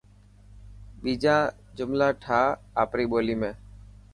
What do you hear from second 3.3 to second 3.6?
۾.